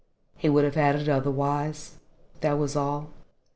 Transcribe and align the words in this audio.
He 0.35 0.49
would 0.49 0.63
have 0.63 0.73
had 0.73 0.95
it 0.95 1.07
otherwise 1.07 1.99
that 2.39 2.57
was 2.57 2.75
all. 2.75 3.11